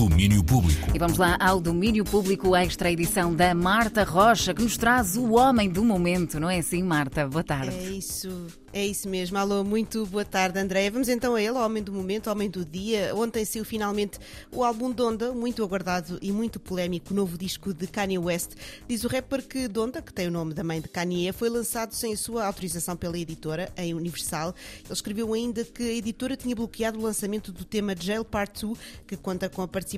[0.00, 0.88] Domínio Público.
[0.94, 5.32] E vamos lá ao Domínio Público Extra edição da Marta Rocha, que nos traz o
[5.32, 7.28] homem do momento, não é assim, Marta?
[7.28, 7.76] Boa tarde.
[7.76, 8.46] É isso.
[8.72, 9.36] É isso mesmo.
[9.36, 10.92] Alô, muito boa tarde, Andréia.
[10.92, 13.12] Vamos então a ele, homem do momento, homem do dia.
[13.16, 14.18] Ontem saiu finalmente
[14.52, 18.52] o álbum Donda, muito aguardado e muito polémico, novo disco de Kanye West.
[18.86, 21.92] Diz o rapper que Donda, que tem o nome da mãe de Kanye, foi lançado
[21.94, 24.54] sem a sua autorização pela editora, em Universal.
[24.84, 28.78] Ele escreveu ainda que a editora tinha bloqueado o lançamento do tema Jail Part 2,
[29.04, 29.89] que conta com a participação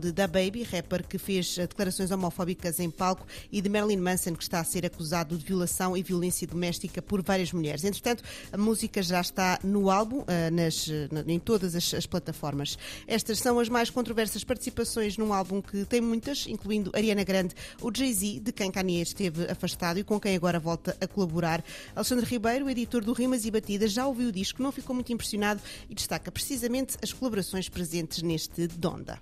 [0.00, 4.42] de Da Baby, rapper que fez declarações homofóbicas em palco, e de Marilyn Manson, que
[4.42, 7.84] está a ser acusado de violação e violência doméstica por várias mulheres.
[7.84, 8.22] Entretanto,
[8.52, 10.88] a música já está no álbum, uh, nas,
[11.26, 12.78] em todas as, as, plataformas.
[13.06, 17.90] Estas são as mais controversas participações num álbum que tem muitas, incluindo Ariana Grande, o
[17.94, 21.64] Jay-Z, de quem Kanye esteve afastado e com quem agora volta a colaborar.
[21.94, 25.60] Alexandre Ribeiro, editor do Rimas e Batidas, já ouviu o disco, não ficou muito impressionado
[25.88, 29.18] e destaca precisamente as colaborações presentes neste Donda.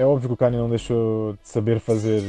[0.00, 2.22] É óbvio que o Kanye não deixou de saber fazer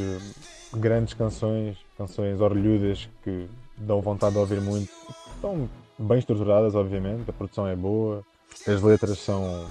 [0.75, 3.47] grandes canções, canções orlhudas que
[3.78, 4.91] dão vontade de ouvir muito.
[5.33, 8.25] Estão bem estruturadas, obviamente, a produção é boa,
[8.67, 9.66] as letras são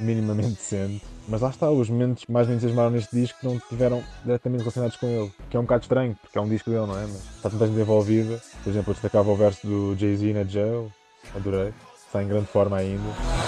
[0.00, 4.02] minimamente decentes, mas lá está, os momentos que mais me entusiasmaram neste disco não tiveram
[4.24, 6.96] diretamente relacionados com ele, que é um bocado estranho, porque é um disco dele, não
[6.96, 7.02] é?
[7.02, 8.40] Mas está tanta gente envolvida.
[8.62, 10.90] Por exemplo, eu destacava o verso do Jay-Z na Jail,
[11.36, 11.74] adorei,
[12.06, 13.43] está em grande forma ainda.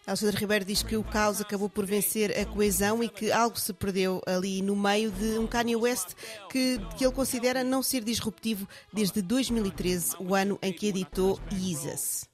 [0.07, 3.73] Alexandre Ribeiro diz que o caos acabou por vencer a coesão e que algo se
[3.73, 6.15] perdeu ali no meio de um Kanye West
[6.51, 12.27] que, que ele considera não ser disruptivo desde 2013, o ano em que editou Yeezus.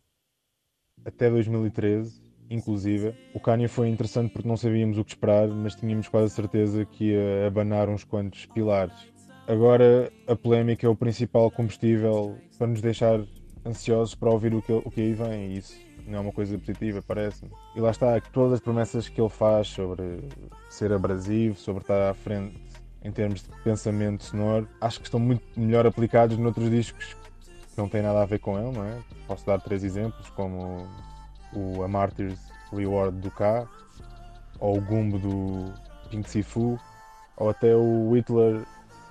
[1.05, 6.09] Até 2013, inclusive, o Kanye foi interessante porque não sabíamos o que esperar, mas tínhamos
[6.09, 9.11] quase a certeza que ia abanar uns quantos pilares.
[9.51, 13.19] Agora a polémica é o principal combustível para nos deixar
[13.67, 15.77] ansiosos para ouvir o que, o que aí vem e isso
[16.07, 17.51] não é uma coisa positiva, parece-me.
[17.75, 20.21] E lá está, todas as promessas que ele faz sobre
[20.69, 22.63] ser abrasivo, sobre estar à frente
[23.03, 27.89] em termos de pensamento sonoro, acho que estão muito melhor aplicados noutros discos que não
[27.89, 28.99] têm nada a ver com ele, não é?
[29.27, 30.87] Posso dar três exemplos, como
[31.53, 32.39] o A Martyr's
[32.73, 33.69] Reward do K,
[34.61, 35.75] ou o Gumbo do
[36.09, 36.79] Pink Sifu,
[37.37, 38.65] ou até o Hitler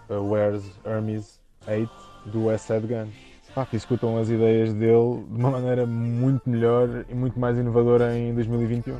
[0.10, 1.90] Wears Hermes 8
[2.26, 3.10] do West Side Gun
[3.54, 8.18] pá, que escutam as ideias dele de uma maneira muito melhor e muito mais inovadora
[8.18, 8.98] em 2021.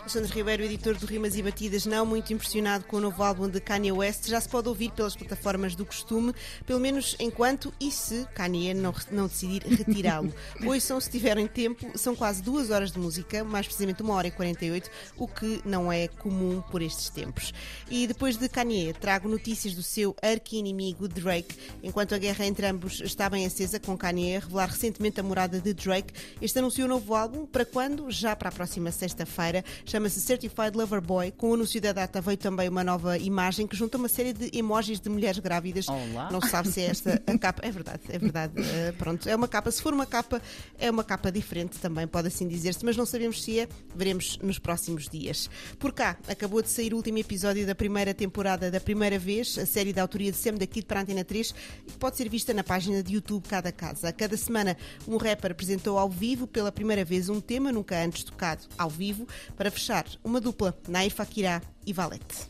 [0.00, 3.60] Alexandre Ribeiro, editor do Rimas e Batidas, não muito impressionado com o novo álbum de
[3.60, 6.32] Kanye West, já se pode ouvir pelas plataformas do costume,
[6.66, 10.32] pelo menos enquanto e se Kanye não, não decidir retirá-lo.
[10.64, 14.30] Ouçam se tiverem tempo, são quase duas horas de música, mais precisamente uma hora e
[14.30, 17.52] 48, o que não é comum por estes tempos.
[17.88, 23.00] E depois de Kanye, trago notícias do seu arqui-inimigo Drake, enquanto a guerra entre ambos
[23.02, 26.14] está bem acesa, com Kanye a revelar recentemente a morada de Drake.
[26.40, 28.10] Este anunciou um novo álbum, para quando?
[28.10, 31.32] Já para a próxima sexta-feira chama-se Certified Lover Boy.
[31.32, 34.56] Com o anúncio da data veio também uma nova imagem que junta uma série de
[34.56, 35.88] emojis de mulheres grávidas.
[35.88, 36.30] Olá.
[36.30, 37.66] Não se sabe se é esta a capa.
[37.66, 38.54] É verdade, é verdade.
[38.60, 39.68] Uh, pronto, é uma capa.
[39.72, 40.40] Se for uma capa,
[40.78, 43.68] é uma capa diferente também, pode assim dizer-se, mas não sabemos se é.
[43.92, 45.50] Veremos nos próximos dias.
[45.76, 49.66] Por cá, acabou de sair o último episódio da primeira temporada da primeira vez, a
[49.66, 51.50] série da autoria de Sam daqui para a Antena 3,
[51.88, 54.12] que pode ser vista na página de YouTube Cada Casa.
[54.12, 54.76] Cada semana,
[55.08, 59.26] um rapper apresentou ao vivo pela primeira vez um tema nunca antes tocado ao vivo
[59.56, 62.46] para fechar fechar uma dupla, Nair Fakirá e Valete.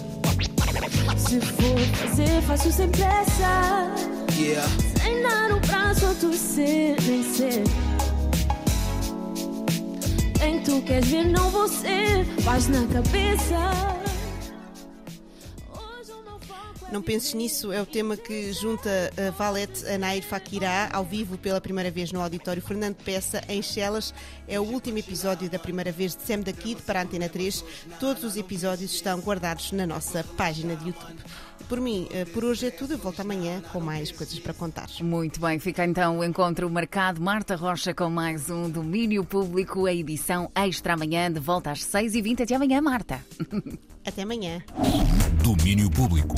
[1.17, 3.95] Se for fazer, faço sem pressa.
[4.37, 4.69] Yeah.
[5.01, 7.63] Sem dar um prazo a torcer, nem ser.
[10.41, 14.09] Quem tu queres ver, não você, faz na cabeça.
[16.93, 21.39] Não Penses Nisso é o tema que junta a Valete a Nair Fakirá ao vivo
[21.39, 24.13] pela primeira vez no auditório Fernando Peça em Chelas.
[24.48, 27.65] É o último episódio da primeira vez de Sam da Kid para a Antena 3.
[28.01, 31.19] Todos os episódios estão guardados na nossa página de YouTube.
[31.69, 32.95] Por mim, eh, por hoje é tudo.
[32.95, 34.89] Eu volto amanhã com mais coisas para contar.
[35.01, 37.21] Muito bem, fica então o encontro marcado.
[37.21, 42.42] Marta Rocha com mais um Domínio Público, a edição extra amanhã, de volta às 6h20.
[42.42, 43.25] Até amanhã, Marta.
[44.04, 44.60] Até amanhã.
[45.45, 46.34] Domínio Público.